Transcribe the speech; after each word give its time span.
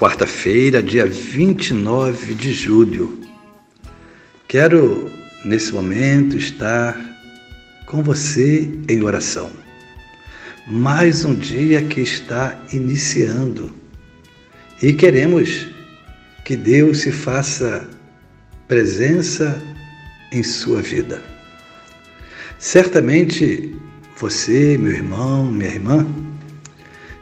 quarta-feira, 0.00 0.82
dia 0.82 1.04
29 1.04 2.34
de 2.34 2.54
julho. 2.54 3.20
Quero, 4.48 5.12
nesse 5.44 5.74
momento, 5.74 6.38
estar 6.38 6.98
com 7.84 8.02
você 8.02 8.70
em 8.88 9.04
oração. 9.04 9.50
Mais 10.66 11.22
um 11.26 11.34
dia 11.34 11.82
que 11.82 12.00
está 12.00 12.58
iniciando 12.72 13.70
e 14.82 14.94
queremos 14.94 15.68
que 16.46 16.56
Deus 16.56 17.00
se 17.00 17.12
faça 17.12 17.86
presença 18.66 19.60
em 20.32 20.42
sua 20.42 20.80
vida. 20.80 21.22
Certamente 22.58 23.76
você, 24.16 24.78
meu 24.78 24.92
irmão, 24.92 25.44
minha 25.44 25.68
irmã, 25.68 26.06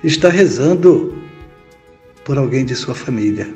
está 0.04 0.28
rezando 0.28 1.17
por 2.28 2.36
alguém 2.36 2.62
de 2.62 2.76
sua 2.76 2.94
família. 2.94 3.48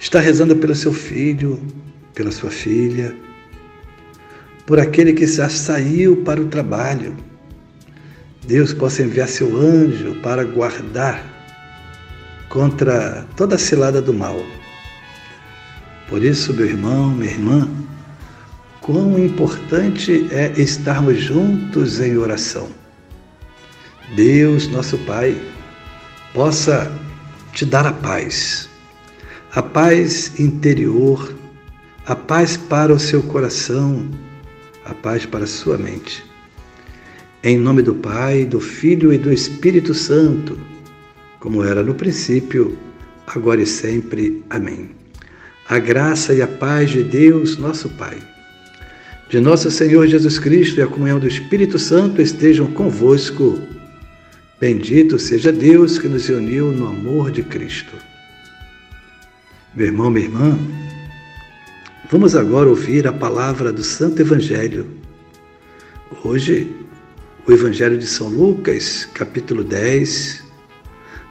Está 0.00 0.20
rezando 0.20 0.56
pelo 0.56 0.74
seu 0.74 0.90
filho, 0.90 1.60
pela 2.14 2.32
sua 2.32 2.50
filha, 2.50 3.14
por 4.64 4.80
aquele 4.80 5.12
que 5.12 5.26
já 5.26 5.46
saiu 5.50 6.16
para 6.24 6.40
o 6.40 6.46
trabalho. 6.46 7.14
Deus 8.46 8.72
possa 8.72 9.02
enviar 9.02 9.28
seu 9.28 9.54
anjo 9.54 10.14
para 10.22 10.44
guardar 10.44 11.22
contra 12.48 13.26
toda 13.36 13.56
a 13.56 13.58
cilada 13.58 14.00
do 14.00 14.14
mal. 14.14 14.42
Por 16.08 16.24
isso, 16.24 16.54
meu 16.54 16.64
irmão, 16.64 17.10
minha 17.10 17.32
irmã, 17.32 17.68
quão 18.80 19.18
importante 19.18 20.26
é 20.30 20.54
estarmos 20.56 21.20
juntos 21.20 22.00
em 22.00 22.16
oração. 22.16 22.70
Deus, 24.14 24.68
nosso 24.68 24.96
Pai, 24.98 25.36
possa 26.32 26.90
te 27.56 27.64
dar 27.64 27.86
a 27.86 27.92
paz, 27.92 28.68
a 29.54 29.62
paz 29.62 30.38
interior, 30.38 31.34
a 32.04 32.14
paz 32.14 32.54
para 32.54 32.92
o 32.92 33.00
seu 33.00 33.22
coração, 33.22 34.10
a 34.84 34.92
paz 34.92 35.24
para 35.24 35.44
a 35.44 35.46
sua 35.46 35.78
mente. 35.78 36.22
Em 37.42 37.56
nome 37.56 37.80
do 37.80 37.94
Pai, 37.94 38.44
do 38.44 38.60
Filho 38.60 39.10
e 39.10 39.16
do 39.16 39.32
Espírito 39.32 39.94
Santo, 39.94 40.58
como 41.40 41.64
era 41.64 41.82
no 41.82 41.94
princípio, 41.94 42.76
agora 43.26 43.62
e 43.62 43.66
sempre. 43.66 44.44
Amém. 44.50 44.90
A 45.66 45.78
graça 45.78 46.34
e 46.34 46.42
a 46.42 46.46
paz 46.46 46.90
de 46.90 47.02
Deus, 47.02 47.56
nosso 47.56 47.88
Pai, 47.88 48.18
de 49.30 49.40
nosso 49.40 49.70
Senhor 49.70 50.06
Jesus 50.06 50.38
Cristo 50.38 50.78
e 50.78 50.82
a 50.82 50.86
comunhão 50.86 51.18
do 51.18 51.26
Espírito 51.26 51.78
Santo 51.78 52.20
estejam 52.20 52.66
convosco 52.66 53.58
Bendito 54.58 55.18
seja 55.18 55.52
Deus 55.52 55.98
que 55.98 56.08
nos 56.08 56.30
uniu 56.30 56.72
no 56.72 56.86
amor 56.86 57.30
de 57.30 57.42
Cristo. 57.42 57.92
Meu 59.74 59.88
irmão, 59.88 60.10
minha 60.10 60.24
irmã, 60.24 60.58
vamos 62.10 62.34
agora 62.34 62.66
ouvir 62.66 63.06
a 63.06 63.12
palavra 63.12 63.70
do 63.70 63.84
Santo 63.84 64.22
Evangelho. 64.22 64.86
Hoje, 66.24 66.74
o 67.46 67.52
Evangelho 67.52 67.98
de 67.98 68.06
São 68.06 68.30
Lucas, 68.30 69.06
capítulo 69.12 69.62
10, 69.62 70.42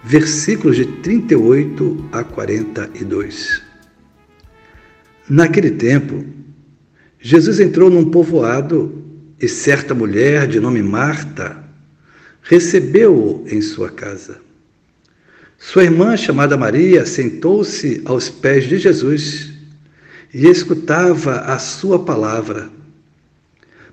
versículos 0.03 0.75
de 0.75 0.85
38 0.85 2.09
a 2.11 2.23
42. 2.23 3.59
Naquele 5.27 5.71
tempo, 5.71 6.23
Jesus 7.19 7.59
entrou 7.59 7.89
num 7.89 8.11
povoado 8.11 9.03
e 9.41 9.47
certa 9.47 9.95
mulher 9.95 10.47
de 10.47 10.59
nome 10.59 10.83
Marta 10.83 11.64
recebeu-o 12.45 13.43
em 13.47 13.61
sua 13.61 13.89
casa. 13.89 14.39
Sua 15.57 15.83
irmã, 15.83 16.15
chamada 16.15 16.55
Maria, 16.55 17.05
sentou-se 17.05 18.01
aos 18.05 18.29
pés 18.29 18.67
de 18.67 18.77
Jesus 18.77 19.51
e 20.33 20.47
escutava 20.47 21.39
a 21.39 21.57
sua 21.57 21.99
palavra. 21.99 22.69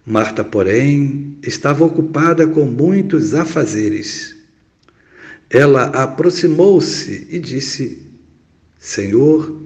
Marta, 0.04 0.44
porém, 0.44 1.38
estava 1.42 1.84
ocupada 1.84 2.46
com 2.46 2.66
muitos 2.66 3.34
afazeres. 3.34 4.36
Ela 5.48 5.84
aproximou-se 5.84 7.26
e 7.30 7.38
disse: 7.38 8.02
Senhor, 8.78 9.62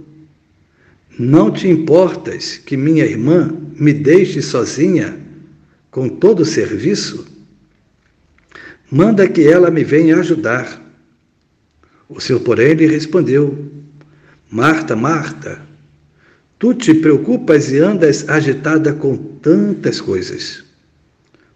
não 1.19 1.51
te 1.51 1.67
importas 1.67 2.59
que 2.59 2.77
minha 2.77 3.05
irmã 3.05 3.57
me 3.75 3.93
deixe 3.93 4.43
sozinha 4.43 5.19
com 5.91 6.09
todo 6.09 6.41
o 6.41 6.47
serviço? 6.47 7.36
Manda 8.91 9.29
que 9.29 9.47
ela 9.47 9.71
me 9.71 9.83
venha 9.83 10.17
ajudar. 10.19 10.81
O 12.09 12.21
Senhor, 12.21 12.41
porém, 12.41 12.75
lhe 12.75 12.87
respondeu: 12.87 13.67
Marta, 14.51 14.95
Marta, 14.95 15.61
tu 16.59 16.73
te 16.73 16.95
preocupas 16.95 17.73
e 17.73 17.79
andas 17.79 18.29
agitada 18.29 18.93
com 18.93 19.17
tantas 19.17 20.01
coisas. 20.01 20.65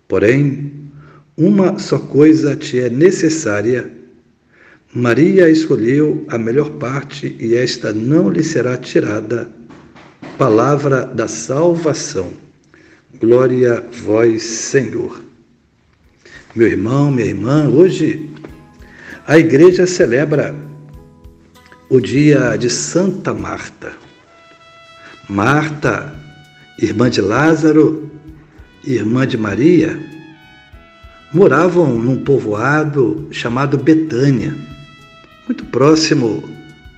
Porém, 0.09 0.73
uma 1.37 1.79
só 1.79 1.99
coisa 1.99 2.57
te 2.57 2.81
é 2.81 2.91
necessária. 2.91 3.91
Maria 4.93 5.49
escolheu 5.49 6.25
a 6.29 6.37
melhor 6.37 6.71
parte 6.71 7.37
e 7.39 7.55
esta 7.55 7.93
não 7.93 8.29
lhe 8.29 8.43
será 8.43 8.77
tirada. 8.77 9.49
Palavra 10.37 11.07
da 11.07 11.29
salvação. 11.29 12.33
Glória 13.21 13.79
a 13.79 13.97
vós, 14.03 14.43
Senhor. 14.43 15.30
Meu 16.53 16.67
irmão, 16.67 17.13
minha 17.13 17.29
irmã, 17.29 17.69
hoje 17.69 18.29
a 19.25 19.39
igreja 19.39 19.87
celebra 19.87 20.53
o 21.89 22.01
dia 22.01 22.57
de 22.57 22.69
Santa 22.69 23.33
Marta. 23.33 23.93
Marta, 25.29 26.13
irmã 26.77 27.09
de 27.09 27.21
Lázaro, 27.21 28.11
irmã 28.85 29.25
de 29.29 29.39
Maria, 29.39 29.97
moravam 31.33 31.97
num 31.97 32.25
povoado 32.25 33.29
chamado 33.31 33.79
Betânia, 33.79 34.53
muito 35.47 35.65
próximo 35.67 36.43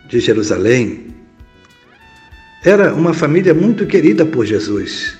de 0.08 0.18
Jerusalém. 0.18 1.08
Era 2.64 2.94
uma 2.94 3.12
família 3.12 3.52
muito 3.52 3.84
querida 3.84 4.24
por 4.24 4.46
Jesus. 4.46 5.14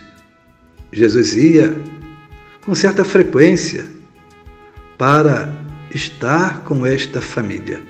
Jesus 0.90 1.34
ia 1.34 1.76
com 2.64 2.74
certa 2.74 3.04
frequência 3.04 4.00
para 5.02 5.52
estar 5.92 6.60
com 6.60 6.86
esta 6.86 7.20
família. 7.20 7.82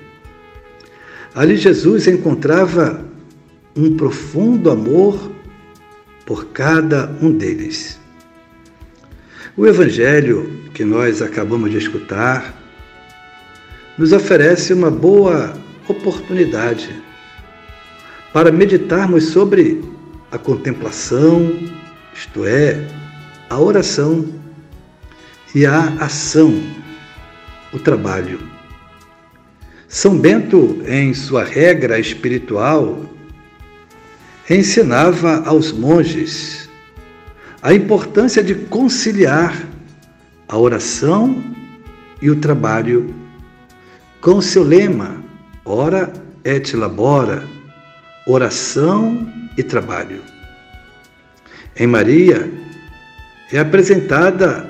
Ali 1.35 1.57
Jesus 1.57 2.07
encontrava 2.07 3.05
um 3.75 3.95
profundo 3.95 4.71
amor 4.71 5.31
por 6.25 6.45
cada 6.45 7.15
um 7.21 7.31
deles. 7.31 7.99
O 9.55 9.67
Evangelho 9.67 10.63
que 10.73 10.83
nós 10.83 11.21
acabamos 11.21 11.69
de 11.69 11.77
escutar 11.77 12.51
nos 13.95 14.11
oferece 14.11 14.73
uma 14.73 14.89
boa 14.89 15.53
oportunidade 15.87 16.99
para 18.33 18.51
meditarmos 18.51 19.25
sobre 19.25 19.83
a 20.31 20.39
contemplação, 20.39 21.59
isto 22.11 22.43
é, 22.43 22.87
a 23.51 23.59
oração 23.59 24.27
e 25.53 25.63
a 25.63 25.89
ação 25.99 26.82
o 27.73 27.79
trabalho. 27.79 28.39
São 29.87 30.17
Bento, 30.17 30.81
em 30.87 31.13
sua 31.13 31.43
regra 31.43 31.99
espiritual, 31.99 33.05
ensinava 34.49 35.43
aos 35.45 35.71
monges 35.71 36.69
a 37.61 37.73
importância 37.73 38.43
de 38.43 38.55
conciliar 38.55 39.67
a 40.47 40.57
oração 40.57 41.43
e 42.21 42.29
o 42.29 42.35
trabalho 42.35 43.13
com 44.19 44.41
seu 44.41 44.63
lema 44.63 45.23
ora 45.65 46.11
et 46.43 46.73
labora, 46.75 47.47
oração 48.27 49.27
e 49.57 49.63
trabalho. 49.63 50.21
Em 51.75 51.87
Maria 51.87 52.51
é 53.51 53.59
apresentada 53.59 54.69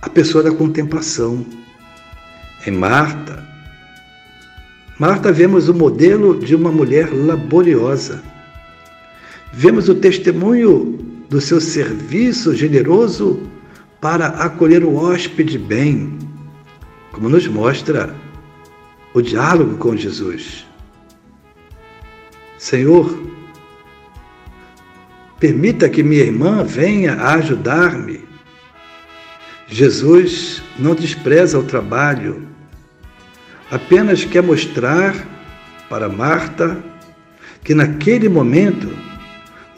a 0.00 0.08
pessoa 0.08 0.44
da 0.44 0.52
contemplação, 0.52 1.44
em 2.66 2.70
Marta, 2.70 3.48
Marta, 4.98 5.30
vemos 5.30 5.68
o 5.68 5.74
modelo 5.74 6.36
de 6.36 6.56
uma 6.56 6.72
mulher 6.72 7.08
laboriosa. 7.14 8.20
Vemos 9.52 9.88
o 9.88 9.94
testemunho 9.94 10.98
do 11.30 11.40
seu 11.40 11.60
serviço 11.60 12.52
generoso 12.52 13.48
para 14.00 14.26
acolher 14.26 14.82
o 14.82 14.96
hóspede 14.96 15.56
bem, 15.56 16.18
como 17.12 17.28
nos 17.28 17.46
mostra 17.46 18.12
o 19.14 19.22
diálogo 19.22 19.76
com 19.76 19.96
Jesus. 19.96 20.66
Senhor, 22.58 23.22
permita 25.38 25.88
que 25.88 26.02
minha 26.02 26.24
irmã 26.24 26.64
venha 26.64 27.14
a 27.14 27.34
ajudar-me. 27.34 28.26
Jesus 29.68 30.60
não 30.76 30.96
despreza 30.96 31.56
o 31.56 31.62
trabalho, 31.62 32.47
apenas 33.70 34.24
quer 34.24 34.42
mostrar 34.42 35.14
para 35.88 36.08
Marta 36.08 36.82
que 37.62 37.74
naquele 37.74 38.28
momento 38.28 38.88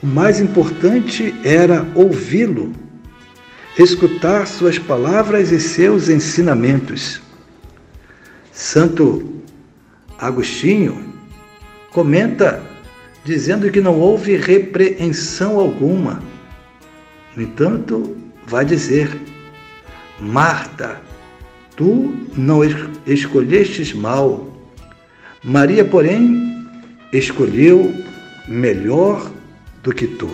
o 0.03 0.07
mais 0.07 0.41
importante 0.41 1.35
era 1.45 1.87
ouvi-lo, 1.95 2.73
escutar 3.79 4.47
suas 4.47 4.79
palavras 4.79 5.51
e 5.51 5.61
seus 5.61 6.09
ensinamentos. 6.09 7.21
Santo 8.53 9.43
Agostinho 10.19 11.15
comenta 11.91 12.63
dizendo 13.25 13.71
que 13.71 13.81
não 13.81 13.99
houve 13.99 14.37
repreensão 14.37 15.59
alguma. 15.59 16.23
No 17.37 17.43
entanto, 17.43 18.17
vai 18.47 18.65
dizer: 18.65 19.21
Marta, 20.19 21.01
tu 21.81 22.15
não 22.37 22.61
escolhestes 23.07 23.95
mal. 23.95 24.55
Maria, 25.43 25.83
porém, 25.83 26.69
escolheu 27.11 27.95
melhor 28.47 29.33
do 29.83 29.91
que 29.91 30.07
tu. 30.07 30.31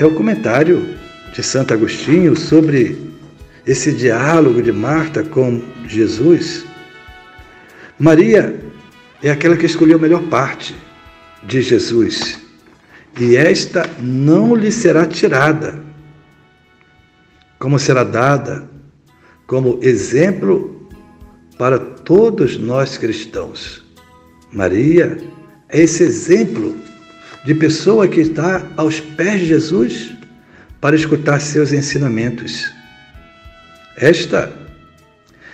É 0.00 0.06
o 0.06 0.14
comentário 0.14 0.96
de 1.34 1.42
Santo 1.42 1.74
Agostinho 1.74 2.34
sobre 2.34 2.96
esse 3.66 3.92
diálogo 3.92 4.62
de 4.62 4.72
Marta 4.72 5.22
com 5.22 5.60
Jesus. 5.86 6.64
Maria 7.98 8.58
é 9.22 9.30
aquela 9.30 9.58
que 9.58 9.66
escolheu 9.66 9.98
a 9.98 10.00
melhor 10.00 10.22
parte 10.28 10.74
de 11.42 11.60
Jesus, 11.60 12.40
e 13.20 13.36
esta 13.36 13.86
não 14.00 14.54
lhe 14.54 14.72
será 14.72 15.04
tirada, 15.04 15.78
como 17.58 17.78
será 17.78 18.02
dada 18.02 18.73
como 19.46 19.78
exemplo 19.82 20.88
para 21.58 21.78
todos 21.78 22.58
nós 22.58 22.96
cristãos. 22.98 23.84
Maria 24.52 25.18
é 25.68 25.82
esse 25.82 26.02
exemplo 26.02 26.76
de 27.44 27.54
pessoa 27.54 28.08
que 28.08 28.20
está 28.20 28.66
aos 28.76 29.00
pés 29.00 29.40
de 29.40 29.46
Jesus 29.46 30.14
para 30.80 30.96
escutar 30.96 31.40
seus 31.40 31.72
ensinamentos. 31.72 32.72
Esta 33.96 34.52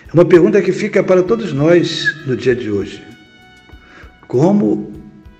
é 0.08 0.12
uma 0.12 0.24
pergunta 0.24 0.62
que 0.62 0.72
fica 0.72 1.02
para 1.02 1.22
todos 1.22 1.52
nós 1.52 2.04
no 2.26 2.36
dia 2.36 2.54
de 2.54 2.70
hoje. 2.70 3.02
Como 4.26 4.92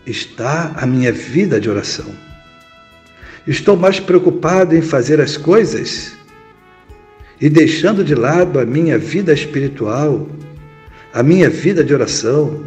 está 0.06 0.73
a 0.76 0.87
minha 0.87 1.12
vida 1.12 1.61
de 1.61 1.70
oração? 1.70 2.06
Estou 3.46 3.76
mais 3.76 3.99
preocupado 3.99 4.76
em 4.76 4.82
fazer 4.82 5.20
as 5.20 5.37
coisas 5.37 6.12
e 7.41 7.49
deixando 7.49 8.05
de 8.05 8.15
lado 8.15 8.61
a 8.61 8.67
minha 8.67 8.99
vida 8.99 9.33
espiritual, 9.33 10.29
a 11.13 11.23
minha 11.23 11.49
vida 11.49 11.83
de 11.83 11.95
oração, 11.95 12.65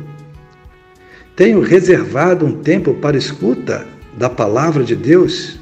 tenho 1.35 1.61
reservado 1.61 2.45
um 2.45 2.61
tempo 2.61 2.93
para 2.95 3.17
escuta 3.17 3.87
da 4.17 4.29
palavra 4.29 4.83
de 4.83 4.95
Deus? 4.95 5.59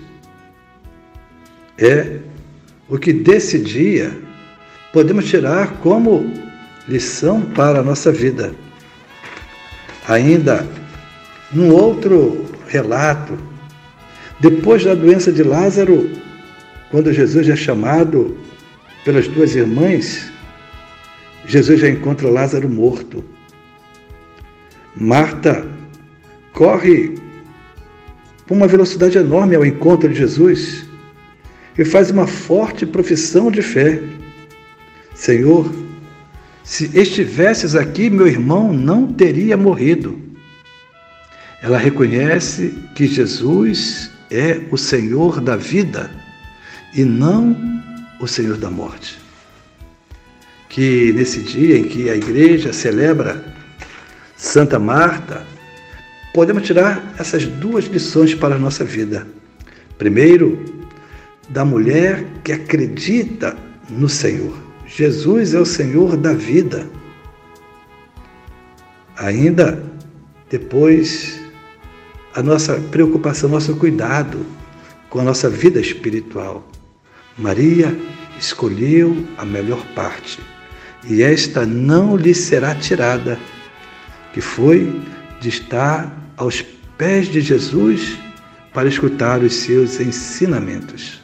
É 1.77 2.19
o 2.87 2.97
que 2.97 3.11
desse 3.11 3.59
dia 3.59 4.17
podemos 4.93 5.25
tirar 5.25 5.77
como 5.79 6.31
lição 6.87 7.41
para 7.41 7.79
a 7.79 7.83
nossa 7.83 8.11
vida. 8.11 8.53
Ainda 10.07 10.67
num 11.51 11.71
outro 11.71 12.45
relato, 12.67 13.37
depois 14.39 14.83
da 14.83 14.93
doença 14.93 15.31
de 15.31 15.43
Lázaro, 15.43 16.09
quando 16.89 17.13
Jesus 17.13 17.47
é 17.47 17.55
chamado 17.55 18.37
pelas 19.03 19.27
duas 19.27 19.55
irmãs, 19.55 20.31
Jesus 21.45 21.79
já 21.79 21.89
encontra 21.89 22.29
Lázaro 22.29 22.69
morto. 22.69 23.23
Marta 24.95 25.67
corre 26.53 27.15
com 28.47 28.55
uma 28.55 28.67
velocidade 28.67 29.17
enorme 29.17 29.55
ao 29.55 29.65
encontro 29.65 30.09
de 30.09 30.15
Jesus 30.15 30.85
e 31.77 31.85
faz 31.85 32.11
uma 32.11 32.27
forte 32.27 32.85
profissão 32.85 33.49
de 33.49 33.61
fé. 33.61 34.01
Senhor, 35.15 35.71
se 36.63 36.91
estivesses 36.97 37.75
aqui, 37.75 38.09
meu 38.09 38.27
irmão 38.27 38.71
não 38.71 39.07
teria 39.11 39.57
morrido. 39.57 40.19
Ela 41.61 41.77
reconhece 41.77 42.73
que 42.95 43.07
Jesus 43.07 44.11
é 44.29 44.61
o 44.71 44.77
Senhor 44.77 45.39
da 45.41 45.55
vida 45.55 46.11
e 46.93 47.03
não 47.03 47.80
o 48.21 48.27
Senhor 48.27 48.57
da 48.57 48.69
morte. 48.69 49.19
Que 50.69 51.11
nesse 51.13 51.41
dia 51.41 51.77
em 51.77 51.83
que 51.83 52.09
a 52.09 52.15
igreja 52.15 52.71
celebra 52.71 53.43
Santa 54.37 54.79
Marta, 54.79 55.45
podemos 56.33 56.63
tirar 56.63 57.13
essas 57.19 57.45
duas 57.45 57.85
lições 57.85 58.33
para 58.33 58.55
a 58.55 58.59
nossa 58.59 58.85
vida. 58.85 59.27
Primeiro, 59.97 60.63
da 61.49 61.65
mulher 61.65 62.25
que 62.43 62.51
acredita 62.51 63.57
no 63.89 64.07
Senhor. 64.07 64.55
Jesus 64.85 65.53
é 65.53 65.59
o 65.59 65.65
Senhor 65.65 66.15
da 66.15 66.33
vida. 66.33 66.87
Ainda 69.17 69.83
depois, 70.49 71.39
a 72.33 72.41
nossa 72.41 72.75
preocupação, 72.75 73.49
nosso 73.49 73.75
cuidado 73.75 74.45
com 75.09 75.19
a 75.19 75.23
nossa 75.23 75.49
vida 75.49 75.79
espiritual. 75.79 76.67
Maria 77.37 77.97
escolheu 78.39 79.27
a 79.37 79.45
melhor 79.45 79.83
parte, 79.95 80.39
e 81.07 81.21
esta 81.21 81.65
não 81.65 82.15
lhe 82.15 82.33
será 82.33 82.75
tirada 82.75 83.39
que 84.33 84.41
foi 84.41 85.01
de 85.39 85.49
estar 85.49 86.11
aos 86.37 86.61
pés 86.97 87.27
de 87.27 87.41
Jesus 87.41 88.17
para 88.73 88.87
escutar 88.87 89.41
os 89.41 89.53
seus 89.53 89.99
ensinamentos. 89.99 91.21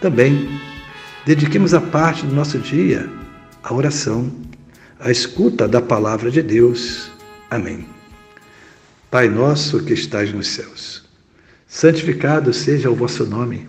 Também 0.00 0.60
dediquemos 1.24 1.72
a 1.74 1.80
parte 1.80 2.26
do 2.26 2.34
nosso 2.34 2.58
dia 2.58 3.08
à 3.62 3.72
oração, 3.72 4.30
à 4.98 5.10
escuta 5.10 5.68
da 5.68 5.80
palavra 5.80 6.30
de 6.30 6.42
Deus. 6.42 7.10
Amém. 7.50 7.86
Pai 9.10 9.28
nosso 9.28 9.84
que 9.84 9.92
estais 9.92 10.32
nos 10.32 10.48
céus, 10.48 11.04
santificado 11.66 12.52
seja 12.52 12.90
o 12.90 12.94
vosso 12.94 13.26
nome. 13.26 13.68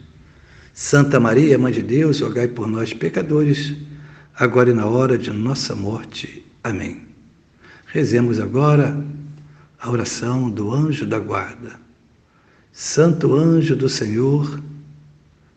Santa 0.73 1.19
Maria, 1.19 1.57
Mãe 1.57 1.73
de 1.73 1.81
Deus, 1.81 2.21
rogai 2.21 2.47
por 2.47 2.65
nós, 2.67 2.93
pecadores, 2.93 3.75
agora 4.35 4.69
e 4.71 4.73
na 4.73 4.85
hora 4.85 5.17
de 5.17 5.29
nossa 5.29 5.75
morte. 5.75 6.45
Amém. 6.63 7.01
Rezemos 7.87 8.39
agora 8.39 9.03
a 9.77 9.89
oração 9.89 10.49
do 10.49 10.73
anjo 10.73 11.05
da 11.05 11.19
guarda. 11.19 11.79
Santo 12.71 13.35
anjo 13.35 13.75
do 13.75 13.89
Senhor, 13.89 14.61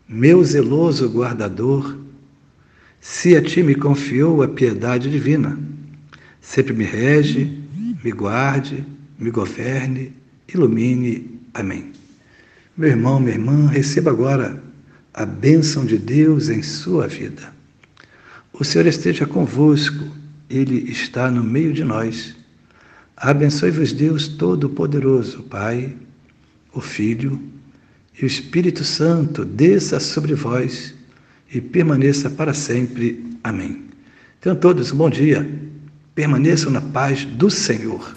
meu 0.07 0.43
zeloso 0.43 1.07
guardador, 1.07 1.97
se 2.99 3.37
a 3.37 3.41
ti 3.41 3.63
me 3.63 3.75
confiou 3.75 4.43
a 4.43 4.47
piedade 4.47 5.09
divina, 5.09 5.57
sempre 6.41 6.73
me 6.73 6.83
rege, 6.83 7.57
me 8.03 8.11
guarde, 8.11 8.85
me 9.17 9.31
governe, 9.31 10.13
ilumine. 10.53 11.39
Amém. 11.53 11.93
Meu 12.75 12.89
irmão, 12.89 13.19
minha 13.19 13.35
irmã, 13.35 13.67
receba 13.67 14.11
agora 14.11 14.61
a 15.15 15.25
bênção 15.25 15.85
de 15.85 15.97
Deus 15.97 16.49
em 16.49 16.61
sua 16.61 17.07
vida. 17.07 17.53
O 18.51 18.65
Senhor 18.65 18.85
esteja 18.85 19.25
convosco, 19.25 20.05
Ele 20.49 20.91
está 20.91 21.31
no 21.31 21.41
meio 21.41 21.71
de 21.71 21.85
nós. 21.85 22.35
Abençoe-vos 23.15 23.93
Deus 23.93 24.27
Todo-Poderoso, 24.27 25.43
Pai, 25.43 25.95
o 26.73 26.81
Filho 26.81 27.41
e 28.19 28.25
o 28.25 28.27
Espírito 28.27 28.83
Santo, 28.83 29.45
desça 29.45 30.01
sobre 30.01 30.35
vós 30.35 30.93
e 31.53 31.61
permaneça 31.61 32.29
para 32.29 32.53
sempre. 32.53 33.37
Amém. 33.41 33.85
Tenham 34.41 34.57
todos 34.57 34.91
um 34.91 34.97
bom 34.97 35.09
dia. 35.09 35.49
Permaneçam 36.13 36.71
na 36.71 36.81
paz 36.81 37.23
do 37.23 37.49
Senhor. 37.49 38.13